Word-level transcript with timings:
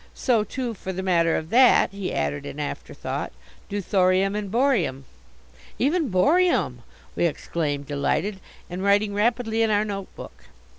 So, 0.15 0.43
too, 0.43 0.73
for 0.73 0.91
the 0.91 1.03
matter 1.03 1.35
of 1.35 1.51
that," 1.51 1.91
he 1.91 2.11
added 2.11 2.43
in 2.43 2.59
afterthought, 2.59 3.31
"do 3.69 3.79
thorium, 3.81 4.35
and 4.35 4.49
borium!" 4.51 5.03
"Even 5.77 6.09
borium!" 6.09 6.81
we 7.15 7.27
exclaimed, 7.27 7.85
delighted, 7.85 8.39
and 8.67 8.81
writing 8.83 9.13
rapidly 9.13 9.61
in 9.61 9.69
our 9.69 9.85
notebook. 9.85 10.45